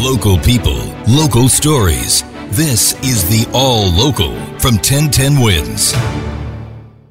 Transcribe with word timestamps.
Local 0.00 0.38
people, 0.38 0.78
local 1.08 1.48
stories. 1.48 2.22
This 2.50 2.94
is 3.02 3.28
the 3.28 3.50
All 3.52 3.90
Local 3.90 4.30
from 4.60 4.76
1010 4.76 5.40
Wins. 5.42 5.92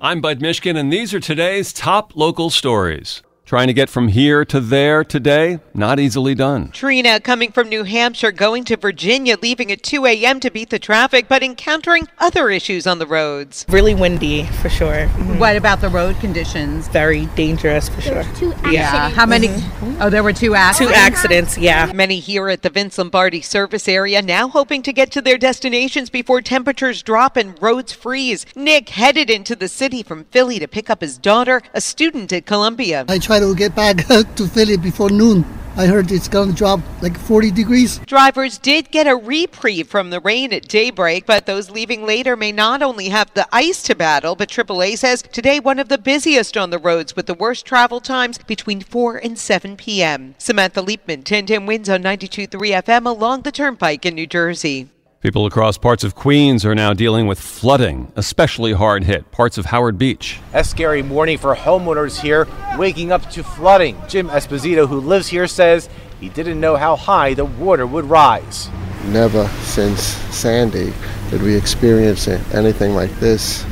I'm 0.00 0.20
Bud 0.20 0.38
Mishkin, 0.38 0.76
and 0.76 0.92
these 0.92 1.12
are 1.12 1.18
today's 1.18 1.72
top 1.72 2.14
local 2.14 2.48
stories. 2.48 3.24
Trying 3.46 3.68
to 3.68 3.72
get 3.72 3.88
from 3.88 4.08
here 4.08 4.44
to 4.46 4.58
there 4.58 5.04
today, 5.04 5.60
not 5.72 6.00
easily 6.00 6.34
done. 6.34 6.72
Trina 6.72 7.20
coming 7.20 7.52
from 7.52 7.68
New 7.68 7.84
Hampshire, 7.84 8.32
going 8.32 8.64
to 8.64 8.76
Virginia, 8.76 9.36
leaving 9.40 9.70
at 9.70 9.84
2 9.84 10.04
a.m. 10.04 10.40
to 10.40 10.50
beat 10.50 10.70
the 10.70 10.80
traffic, 10.80 11.28
but 11.28 11.44
encountering 11.44 12.08
other 12.18 12.50
issues 12.50 12.88
on 12.88 12.98
the 12.98 13.06
roads. 13.06 13.64
Really 13.68 13.94
windy, 13.94 14.46
for 14.46 14.68
sure. 14.68 15.06
Mm-hmm. 15.06 15.38
What 15.38 15.54
about 15.54 15.80
the 15.80 15.88
road 15.88 16.18
conditions? 16.18 16.88
Very 16.88 17.26
dangerous, 17.36 17.88
for 17.88 18.00
sure. 18.00 18.24
Two 18.34 18.52
accidents. 18.52 18.72
Yeah. 18.72 19.10
How 19.10 19.26
many? 19.26 19.46
Mm-hmm. 19.46 20.02
Oh, 20.02 20.10
there 20.10 20.24
were 20.24 20.32
two 20.32 20.56
accidents. 20.56 20.92
Two 20.92 21.00
accidents, 21.00 21.56
yeah. 21.56 21.92
Many 21.92 22.18
here 22.18 22.48
at 22.48 22.62
the 22.62 22.70
Vince 22.70 22.98
Lombardi 22.98 23.42
service 23.42 23.86
area 23.86 24.22
now 24.22 24.48
hoping 24.48 24.82
to 24.82 24.92
get 24.92 25.12
to 25.12 25.22
their 25.22 25.38
destinations 25.38 26.10
before 26.10 26.42
temperatures 26.42 27.00
drop 27.00 27.36
and 27.36 27.62
roads 27.62 27.92
freeze. 27.92 28.44
Nick 28.56 28.88
headed 28.88 29.30
into 29.30 29.54
the 29.54 29.68
city 29.68 30.02
from 30.02 30.24
Philly 30.32 30.58
to 30.58 30.66
pick 30.66 30.90
up 30.90 31.00
his 31.00 31.16
daughter, 31.16 31.62
a 31.72 31.80
student 31.80 32.32
at 32.32 32.44
Columbia. 32.44 33.04
I 33.06 33.20
try 33.38 33.46
to 33.46 33.54
get 33.54 33.74
back 33.74 34.06
to 34.36 34.46
Philly 34.46 34.76
before 34.76 35.10
noon. 35.10 35.44
I 35.76 35.84
heard 35.84 36.10
it's 36.10 36.28
going 36.28 36.50
to 36.52 36.56
drop 36.56 36.80
like 37.02 37.18
40 37.18 37.50
degrees. 37.50 37.98
Drivers 38.06 38.56
did 38.56 38.90
get 38.90 39.06
a 39.06 39.14
reprieve 39.14 39.88
from 39.88 40.08
the 40.08 40.20
rain 40.20 40.54
at 40.54 40.68
daybreak, 40.68 41.26
but 41.26 41.44
those 41.44 41.68
leaving 41.68 42.06
later 42.06 42.34
may 42.34 42.50
not 42.50 42.80
only 42.80 43.10
have 43.10 43.30
the 43.34 43.46
ice 43.52 43.82
to 43.82 43.94
battle, 43.94 44.36
but 44.36 44.48
AAA 44.48 44.96
says 44.96 45.20
today 45.20 45.60
one 45.60 45.78
of 45.78 45.90
the 45.90 45.98
busiest 45.98 46.56
on 46.56 46.70
the 46.70 46.78
roads 46.78 47.14
with 47.14 47.26
the 47.26 47.34
worst 47.34 47.66
travel 47.66 48.00
times 48.00 48.38
between 48.38 48.80
4 48.80 49.18
and 49.18 49.38
7 49.38 49.76
p.m. 49.76 50.34
Samantha 50.38 50.80
Liebman, 50.80 51.18
1010 51.18 51.66
Wins 51.66 51.90
on 51.90 52.02
92.3 52.02 52.48
FM 52.82 53.04
along 53.04 53.42
the 53.42 53.52
Turnpike 53.52 54.06
in 54.06 54.14
New 54.14 54.26
Jersey. 54.26 54.88
People 55.26 55.44
across 55.44 55.76
parts 55.76 56.04
of 56.04 56.14
Queens 56.14 56.64
are 56.64 56.76
now 56.76 56.92
dealing 56.94 57.26
with 57.26 57.40
flooding, 57.40 58.12
especially 58.14 58.72
hard 58.74 59.02
hit 59.02 59.28
parts 59.32 59.58
of 59.58 59.66
Howard 59.66 59.98
Beach. 59.98 60.38
A 60.52 60.62
scary 60.62 61.02
morning 61.02 61.36
for 61.36 61.52
homeowners 61.56 62.20
here, 62.20 62.46
waking 62.78 63.10
up 63.10 63.28
to 63.30 63.42
flooding. 63.42 64.00
Jim 64.06 64.28
Esposito, 64.28 64.86
who 64.86 65.00
lives 65.00 65.26
here, 65.26 65.48
says 65.48 65.88
he 66.20 66.28
didn't 66.28 66.60
know 66.60 66.76
how 66.76 66.94
high 66.94 67.34
the 67.34 67.44
water 67.44 67.88
would 67.88 68.04
rise. 68.04 68.70
Never 69.06 69.48
since 69.64 70.00
Sandy 70.00 70.92
did 71.30 71.42
we 71.42 71.56
experience 71.56 72.28
anything 72.28 72.94
like 72.94 73.10
this. 73.18 73.64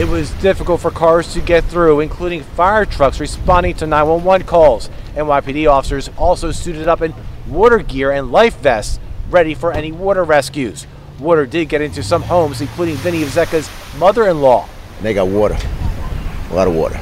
It 0.00 0.08
was 0.08 0.30
difficult 0.40 0.80
for 0.80 0.90
cars 0.90 1.34
to 1.34 1.42
get 1.42 1.62
through, 1.64 2.00
including 2.00 2.42
fire 2.42 2.86
trucks 2.86 3.20
responding 3.20 3.74
to 3.74 3.86
911 3.86 4.46
calls. 4.46 4.88
NYPD 5.14 5.70
officers 5.70 6.08
also 6.16 6.52
suited 6.52 6.88
up 6.88 7.02
in 7.02 7.12
water 7.48 7.78
gear 7.78 8.10
and 8.10 8.30
life 8.32 8.56
vests 8.58 8.98
ready 9.30 9.54
for 9.54 9.72
any 9.72 9.92
water 9.92 10.24
rescues. 10.24 10.86
Water 11.18 11.46
did 11.46 11.68
get 11.68 11.80
into 11.80 12.02
some 12.02 12.22
homes, 12.22 12.60
including 12.60 12.96
Vinny 12.96 13.22
Zecca's 13.24 13.70
mother-in-law. 13.98 14.68
And 14.96 15.04
they 15.06 15.14
got 15.14 15.28
water, 15.28 15.56
a 16.50 16.54
lot 16.54 16.66
of 16.66 16.74
water. 16.74 17.00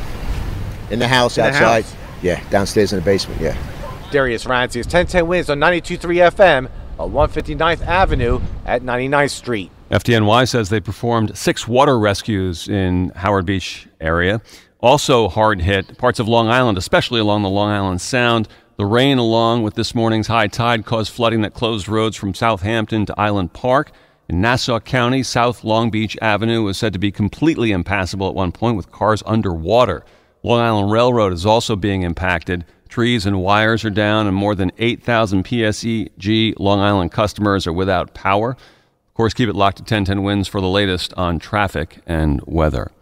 In 0.91 0.99
the 0.99 1.09
house, 1.09 1.39
In 1.39 1.45
the 1.45 1.51
outside. 1.51 1.85
house? 1.85 1.97
Yeah, 2.23 2.43
downstairs 2.51 2.93
in 2.93 2.99
the 2.99 3.05
basement, 3.05 3.41
yeah. 3.41 3.57
Darius 4.11 4.47
Rancy 4.47 4.81
is 4.81 4.87
1010 4.87 5.27
Wins 5.29 5.51
on 5.51 5.59
92.3 5.61 6.31
FM 6.33 6.69
on 6.99 7.13
159th 7.13 7.83
Avenue 7.87 8.41
at 8.67 8.83
99th 8.83 9.31
Street. 9.31 9.71
FDNY 9.91 10.49
says 10.49 10.69
they 10.69 10.81
performed 10.81 11.37
six 11.39 11.69
water 11.69 11.99
rescues 11.99 12.69
in 12.69 13.11
Howard 13.17 13.47
Beach 13.47 13.87
area. 14.01 14.41
Also 14.81 15.29
hard 15.29 15.61
hit 15.61 15.97
parts 15.99 16.19
of 16.19 16.29
Long 16.29 16.49
Island, 16.49 16.77
especially 16.79 17.21
along 17.21 17.43
the 17.43 17.49
Long 17.49 17.71
Island 17.71 18.01
Sound. 18.01 18.49
The 18.79 18.87
rain, 18.87 19.19
along 19.19 19.65
with 19.65 19.75
this 19.75 19.93
morning's 19.93 20.29
high 20.29 20.47
tide, 20.47 20.85
caused 20.85 21.13
flooding 21.13 21.41
that 21.41 21.53
closed 21.53 21.89
roads 21.89 22.15
from 22.15 22.33
Southampton 22.33 23.07
to 23.07 23.21
Island 23.21 23.53
Park. 23.53 23.91
In 24.29 24.41
Nassau 24.41 24.79
County, 24.79 25.25
South 25.25 25.65
Long 25.65 25.91
Beach 25.91 26.17
Avenue 26.23 26.63
was 26.63 26.79
said 26.79 26.93
to 26.93 26.99
be 27.01 27.11
completely 27.11 27.73
impassable 27.73 28.29
at 28.29 28.37
one 28.37 28.53
point 28.53 28.77
with 28.77 28.93
cars 28.93 29.21
underwater. 29.27 30.05
Long 30.45 30.61
Island 30.61 30.93
Railroad 30.93 31.33
is 31.33 31.45
also 31.45 31.75
being 31.75 32.03
impacted. 32.03 32.65
Trees 32.89 33.27
and 33.27 33.43
wires 33.43 33.85
are 33.85 33.91
down, 33.91 34.29
and 34.29 34.37
more 34.37 34.55
than 34.55 34.71
8,000 34.79 35.45
PSEG 35.45 36.55
Long 36.61 36.79
Island 36.79 37.11
customers 37.11 37.67
are 37.67 37.73
without 37.73 38.15
power. 38.15 38.53
Of 38.53 39.15
course, 39.15 39.35
keep 39.35 39.49
it 39.49 39.57
locked 39.57 39.79
to 39.79 39.83
1010 39.83 40.23
Wins 40.23 40.47
for 40.47 40.61
the 40.61 40.69
latest 40.69 41.13
on 41.15 41.41
traffic 41.41 41.99
and 42.07 42.41
weather. 42.47 42.93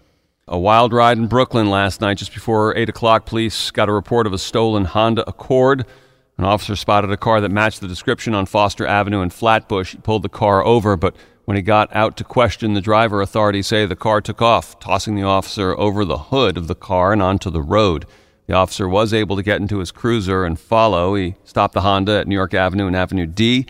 A 0.48 0.56
wild 0.56 0.92
ride 0.92 1.18
in 1.18 1.26
Brooklyn 1.26 1.68
last 1.70 2.00
night, 2.00 2.18
just 2.18 2.32
before 2.32 2.76
8 2.76 2.88
o'clock. 2.88 3.26
Police 3.26 3.72
got 3.72 3.88
a 3.88 3.92
report 3.92 4.28
of 4.28 4.32
a 4.32 4.38
stolen 4.38 4.84
Honda 4.84 5.28
Accord. 5.28 5.84
An 6.38 6.44
officer 6.44 6.76
spotted 6.76 7.10
a 7.10 7.16
car 7.16 7.40
that 7.40 7.50
matched 7.50 7.80
the 7.80 7.88
description 7.88 8.32
on 8.32 8.46
Foster 8.46 8.86
Avenue 8.86 9.22
in 9.22 9.30
Flatbush. 9.30 9.90
He 9.90 9.98
pulled 9.98 10.22
the 10.22 10.28
car 10.28 10.64
over, 10.64 10.96
but 10.96 11.16
when 11.46 11.56
he 11.56 11.64
got 11.64 11.92
out 11.96 12.16
to 12.18 12.22
question 12.22 12.74
the 12.74 12.80
driver, 12.80 13.20
authorities 13.20 13.66
say 13.66 13.86
the 13.86 13.96
car 13.96 14.20
took 14.20 14.40
off, 14.40 14.78
tossing 14.78 15.16
the 15.16 15.24
officer 15.24 15.76
over 15.76 16.04
the 16.04 16.18
hood 16.18 16.56
of 16.56 16.68
the 16.68 16.76
car 16.76 17.12
and 17.12 17.20
onto 17.20 17.50
the 17.50 17.60
road. 17.60 18.06
The 18.46 18.54
officer 18.54 18.88
was 18.88 19.12
able 19.12 19.34
to 19.34 19.42
get 19.42 19.60
into 19.60 19.80
his 19.80 19.90
cruiser 19.90 20.44
and 20.44 20.56
follow. 20.56 21.16
He 21.16 21.34
stopped 21.42 21.74
the 21.74 21.80
Honda 21.80 22.20
at 22.20 22.28
New 22.28 22.36
York 22.36 22.54
Avenue 22.54 22.86
and 22.86 22.94
Avenue 22.94 23.26
D. 23.26 23.66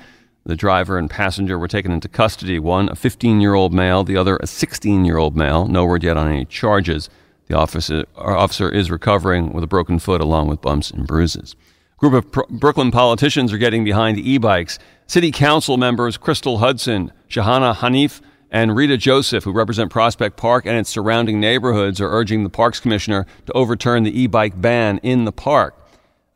The 0.46 0.54
driver 0.54 0.96
and 0.96 1.10
passenger 1.10 1.58
were 1.58 1.66
taken 1.66 1.90
into 1.90 2.08
custody. 2.08 2.60
One, 2.60 2.88
a 2.88 2.94
15 2.94 3.40
year 3.40 3.54
old 3.54 3.74
male, 3.74 4.04
the 4.04 4.16
other, 4.16 4.36
a 4.36 4.46
16 4.46 5.04
year 5.04 5.16
old 5.16 5.36
male. 5.36 5.66
No 5.66 5.84
word 5.84 6.04
yet 6.04 6.16
on 6.16 6.28
any 6.28 6.44
charges. 6.44 7.10
The 7.48 7.56
officer, 7.56 8.04
officer 8.16 8.70
is 8.70 8.88
recovering 8.88 9.52
with 9.52 9.64
a 9.64 9.66
broken 9.66 9.98
foot 9.98 10.20
along 10.20 10.46
with 10.46 10.62
bumps 10.62 10.92
and 10.92 11.04
bruises. 11.04 11.56
A 11.96 11.98
group 11.98 12.12
of 12.12 12.48
Brooklyn 12.48 12.92
politicians 12.92 13.52
are 13.52 13.58
getting 13.58 13.82
behind 13.82 14.18
e 14.18 14.38
bikes. 14.38 14.78
City 15.08 15.32
Council 15.32 15.76
members 15.78 16.16
Crystal 16.16 16.58
Hudson, 16.58 17.10
Shahana 17.28 17.74
Hanif, 17.74 18.20
and 18.48 18.76
Rita 18.76 18.96
Joseph, 18.96 19.42
who 19.42 19.52
represent 19.52 19.90
Prospect 19.90 20.36
Park 20.36 20.64
and 20.64 20.76
its 20.76 20.90
surrounding 20.90 21.40
neighborhoods, 21.40 22.00
are 22.00 22.10
urging 22.10 22.44
the 22.44 22.50
Parks 22.50 22.78
Commissioner 22.78 23.26
to 23.46 23.52
overturn 23.52 24.04
the 24.04 24.16
e 24.16 24.28
bike 24.28 24.60
ban 24.60 24.98
in 24.98 25.24
the 25.24 25.32
park. 25.32 25.74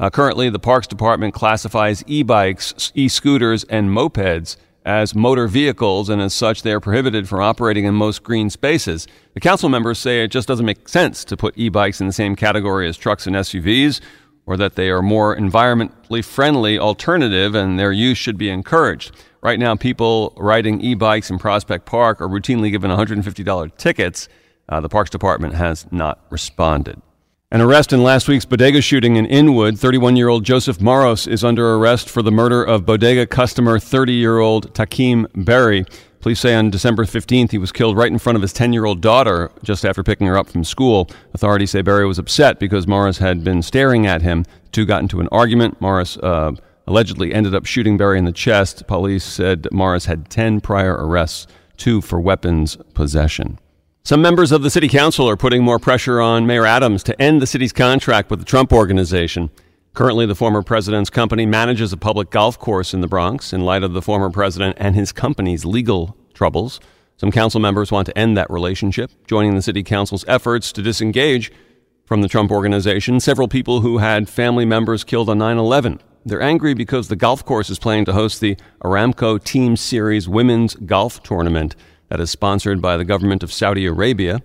Uh, 0.00 0.08
currently, 0.08 0.48
the 0.48 0.58
Parks 0.58 0.86
Department 0.86 1.34
classifies 1.34 2.02
e 2.06 2.22
bikes, 2.22 2.90
e 2.94 3.06
scooters, 3.06 3.64
and 3.64 3.90
mopeds 3.90 4.56
as 4.82 5.14
motor 5.14 5.46
vehicles, 5.46 6.08
and 6.08 6.22
as 6.22 6.32
such, 6.32 6.62
they 6.62 6.72
are 6.72 6.80
prohibited 6.80 7.28
from 7.28 7.40
operating 7.40 7.84
in 7.84 7.94
most 7.94 8.22
green 8.22 8.48
spaces. 8.48 9.06
The 9.34 9.40
council 9.40 9.68
members 9.68 9.98
say 9.98 10.24
it 10.24 10.28
just 10.28 10.48
doesn't 10.48 10.64
make 10.64 10.88
sense 10.88 11.22
to 11.26 11.36
put 11.36 11.58
e 11.58 11.68
bikes 11.68 12.00
in 12.00 12.06
the 12.06 12.14
same 12.14 12.34
category 12.34 12.88
as 12.88 12.96
trucks 12.96 13.26
and 13.26 13.36
SUVs, 13.36 14.00
or 14.46 14.56
that 14.56 14.74
they 14.74 14.88
are 14.88 15.02
more 15.02 15.36
environmentally 15.36 16.24
friendly 16.24 16.78
alternative 16.78 17.54
and 17.54 17.78
their 17.78 17.92
use 17.92 18.16
should 18.16 18.38
be 18.38 18.48
encouraged. 18.48 19.14
Right 19.42 19.58
now, 19.58 19.76
people 19.76 20.32
riding 20.38 20.80
e 20.80 20.94
bikes 20.94 21.28
in 21.28 21.38
Prospect 21.38 21.84
Park 21.84 22.22
are 22.22 22.28
routinely 22.28 22.70
given 22.70 22.90
$150 22.90 23.76
tickets. 23.76 24.30
Uh, 24.66 24.80
the 24.80 24.88
Parks 24.88 25.10
Department 25.10 25.56
has 25.56 25.86
not 25.92 26.24
responded. 26.30 27.02
An 27.52 27.60
arrest 27.60 27.92
in 27.92 28.00
last 28.04 28.28
week's 28.28 28.44
bodega 28.44 28.80
shooting 28.80 29.16
in 29.16 29.26
Inwood. 29.26 29.76
31 29.76 30.14
year 30.14 30.28
old 30.28 30.44
Joseph 30.44 30.80
Morris 30.80 31.26
is 31.26 31.42
under 31.42 31.74
arrest 31.74 32.08
for 32.08 32.22
the 32.22 32.30
murder 32.30 32.62
of 32.62 32.86
bodega 32.86 33.26
customer 33.26 33.80
30 33.80 34.12
year 34.12 34.38
old 34.38 34.72
Takim 34.72 35.26
Berry. 35.34 35.84
Police 36.20 36.38
say 36.38 36.54
on 36.54 36.70
December 36.70 37.04
15th 37.04 37.50
he 37.50 37.58
was 37.58 37.72
killed 37.72 37.96
right 37.96 38.12
in 38.12 38.20
front 38.20 38.36
of 38.36 38.42
his 38.42 38.52
10 38.52 38.72
year 38.72 38.84
old 38.84 39.00
daughter 39.00 39.50
just 39.64 39.84
after 39.84 40.04
picking 40.04 40.28
her 40.28 40.38
up 40.38 40.48
from 40.48 40.62
school. 40.62 41.10
Authorities 41.34 41.72
say 41.72 41.82
Berry 41.82 42.06
was 42.06 42.20
upset 42.20 42.60
because 42.60 42.86
Morris 42.86 43.18
had 43.18 43.42
been 43.42 43.62
staring 43.62 44.06
at 44.06 44.22
him. 44.22 44.44
The 44.44 44.70
two 44.70 44.86
got 44.86 45.02
into 45.02 45.18
an 45.18 45.26
argument. 45.32 45.80
Morris 45.80 46.18
uh, 46.18 46.52
allegedly 46.86 47.34
ended 47.34 47.52
up 47.52 47.66
shooting 47.66 47.96
Berry 47.96 48.18
in 48.18 48.26
the 48.26 48.32
chest. 48.32 48.86
Police 48.86 49.24
said 49.24 49.66
Morris 49.72 50.04
had 50.04 50.30
10 50.30 50.60
prior 50.60 50.94
arrests, 50.94 51.48
two 51.76 52.00
for 52.00 52.20
weapons 52.20 52.76
possession. 52.94 53.58
Some 54.02 54.22
members 54.22 54.50
of 54.50 54.62
the 54.62 54.70
city 54.70 54.88
council 54.88 55.28
are 55.28 55.36
putting 55.36 55.62
more 55.62 55.78
pressure 55.78 56.22
on 56.22 56.46
Mayor 56.46 56.64
Adams 56.64 57.02
to 57.02 57.20
end 57.20 57.42
the 57.42 57.46
city's 57.46 57.72
contract 57.72 58.30
with 58.30 58.38
the 58.38 58.46
Trump 58.46 58.72
organization. 58.72 59.50
Currently, 59.92 60.24
the 60.24 60.34
former 60.34 60.62
president's 60.62 61.10
company 61.10 61.44
manages 61.44 61.92
a 61.92 61.98
public 61.98 62.30
golf 62.30 62.58
course 62.58 62.94
in 62.94 63.02
the 63.02 63.06
Bronx 63.06 63.52
in 63.52 63.60
light 63.60 63.82
of 63.82 63.92
the 63.92 64.00
former 64.00 64.30
president 64.30 64.78
and 64.80 64.94
his 64.94 65.12
company's 65.12 65.66
legal 65.66 66.16
troubles. 66.32 66.80
Some 67.18 67.30
council 67.30 67.60
members 67.60 67.92
want 67.92 68.06
to 68.06 68.16
end 68.18 68.38
that 68.38 68.50
relationship, 68.50 69.10
joining 69.26 69.54
the 69.54 69.62
city 69.62 69.82
council's 69.82 70.24
efforts 70.26 70.72
to 70.72 70.82
disengage 70.82 71.52
from 72.06 72.22
the 72.22 72.28
Trump 72.28 72.50
organization. 72.50 73.20
Several 73.20 73.48
people 73.48 73.82
who 73.82 73.98
had 73.98 74.30
family 74.30 74.64
members 74.64 75.04
killed 75.04 75.28
on 75.28 75.36
9 75.36 75.58
11 75.58 76.00
They're 76.24 76.40
angry 76.40 76.72
because 76.72 77.08
the 77.08 77.16
golf 77.16 77.44
course 77.44 77.68
is 77.68 77.78
planning 77.78 78.06
to 78.06 78.14
host 78.14 78.40
the 78.40 78.56
Aramco 78.82 79.44
Team 79.44 79.76
Series 79.76 80.26
Women's 80.26 80.74
Golf 80.74 81.22
Tournament 81.22 81.76
that 82.10 82.20
is 82.20 82.30
sponsored 82.30 82.82
by 82.82 82.96
the 82.96 83.04
government 83.04 83.42
of 83.42 83.52
Saudi 83.52 83.86
Arabia. 83.86 84.42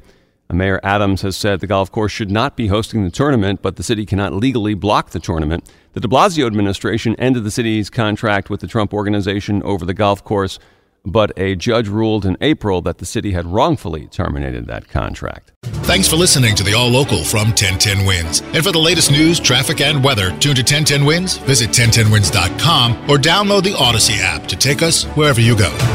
Uh, 0.50 0.54
Mayor 0.54 0.80
Adams 0.84 1.24
has 1.24 1.36
said 1.36 1.60
the 1.60 1.68
golf 1.68 1.92
course 1.92 2.12
should 2.12 2.32
not 2.32 2.56
be 2.56 2.68
hosting 2.68 3.04
the 3.04 3.12
tournament, 3.12 3.62
but 3.62 3.76
the 3.76 3.84
city 3.84 4.06
cannot 4.06 4.34
legally 4.34 4.76
block 4.76 5.10
the 5.10 5.20
tournament. 5.20 5.70
The 5.94 6.00
de 6.00 6.08
Blasio 6.08 6.46
administration 6.46 7.16
ended 7.18 7.44
the 7.44 7.52
city's 7.52 7.90
contract 7.90 8.50
with 8.50 8.62
the 8.62 8.68
Trump 8.68 8.94
organization 8.94 9.64
over 9.64 9.86
the 9.86 9.94
golf 9.94 10.24
course, 10.24 10.60
but 11.04 11.32
a 11.38 11.56
judge 11.56 11.88
ruled 11.88 12.26
in 12.26 12.38
April 12.42 12.82
that 12.82 13.00
the 13.00 13.06
city 13.06 13.32
had 13.32 13.46
wrongfully 13.46 14.08
terminated 14.08 14.68
that 14.68 14.88
contract. 14.88 15.52
Thanks 15.64 16.08
for 16.08 16.16
listening 16.16 16.56
to 16.56 16.64
the 16.64 16.74
All 16.74 16.90
Local 16.90 17.24
from 17.24 17.50
1010 17.50 18.06
Wins. 18.06 18.42
And 18.42 18.64
for 18.64 18.72
the 18.72 18.80
latest 18.80 19.12
news, 19.12 19.40
traffic, 19.40 19.82
and 19.82 20.04
weather, 20.04 20.30
tune 20.40 20.56
to 20.56 20.62
1010 20.62 21.06
Wins, 21.06 21.38
visit 21.38 21.70
1010wins.com, 21.70 23.10
or 23.10 23.18
download 23.18 23.64
the 23.64 23.74
Audacy 23.74 24.20
app 24.20 24.48
to 24.48 24.56
take 24.56 24.82
us 24.82 25.04
wherever 25.16 25.42
you 25.42 25.56
go. 25.58 25.95